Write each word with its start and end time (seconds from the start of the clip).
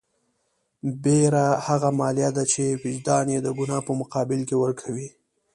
بېره 1.03 1.45
هغه 1.67 1.89
مالیه 1.99 2.29
ده 2.37 2.43
چې 2.51 2.63
وجدان 2.83 3.25
یې 3.33 3.39
د 3.43 3.47
ګناه 3.57 3.79
په 3.87 3.91
مقابل 4.01 4.39
کې 4.47 4.55
ورکوي. 4.63 5.09